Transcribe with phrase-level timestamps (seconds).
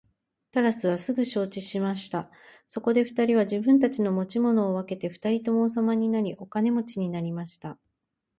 [0.49, 2.31] タラスはすぐ承知しました。
[2.65, 7.77] そこで二人は自分たちの持ち物を分けて二人とも王様になり、お金持になりました。